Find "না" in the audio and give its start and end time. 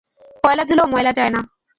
1.35-1.41